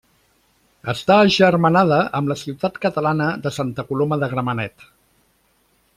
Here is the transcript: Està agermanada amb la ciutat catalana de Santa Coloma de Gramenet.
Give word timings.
Està 0.93 1.17
agermanada 1.25 1.99
amb 2.21 2.33
la 2.33 2.39
ciutat 2.45 2.81
catalana 2.87 3.29
de 3.45 3.55
Santa 3.61 3.89
Coloma 3.91 4.19
de 4.25 4.31
Gramenet. 4.33 4.89